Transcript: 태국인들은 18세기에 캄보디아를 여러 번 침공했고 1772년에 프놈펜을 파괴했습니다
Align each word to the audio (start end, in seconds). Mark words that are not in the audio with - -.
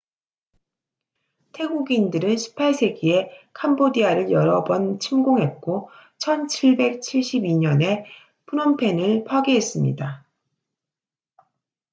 태국인들은 1.53 2.33
18세기에 2.33 3.29
캄보디아를 3.53 4.31
여러 4.31 4.63
번 4.63 4.97
침공했고 4.97 5.91
1772년에 6.17 8.05
프놈펜을 8.47 9.25
파괴했습니다 9.25 10.25